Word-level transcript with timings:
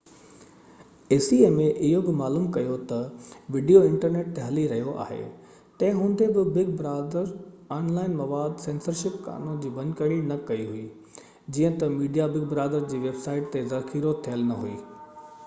acma 1.15 1.65
اهو 1.87 1.97
بہ 2.05 2.13
معلوم 2.21 2.45
ڪيو 2.55 2.75
تہ 2.91 3.33
وڊيو 3.55 3.81
انٽرنيٽ 3.89 4.29
تي 4.37 4.45
هلي 4.47 4.63
رهيو 4.71 4.95
آهي 5.03 5.19
تنهن 5.83 5.99
هوندي 5.99 6.29
بہ 6.39 6.45
بگ 6.55 6.71
برادر 6.81 7.29
آن 7.77 7.91
لائن 7.99 8.15
مواد 8.23 8.55
سينسرشپ 8.65 9.19
قانون 9.29 9.59
جي 9.67 9.73
ڀڃڪڙي 9.77 10.17
نہ 10.31 10.37
ڪئي 10.49 10.65
هئي 10.71 11.27
جيئن 11.59 11.75
تہ 11.83 11.91
ميڊيا 11.99 12.29
بگ 12.37 12.49
بردار 12.55 12.89
جي 12.95 13.03
ويب 13.05 13.21
سائيٽ 13.27 13.53
تي 13.57 13.63
ذخيرو 13.75 14.15
ٿيل 14.29 14.43
نہ 14.53 14.59
هئي 14.65 14.75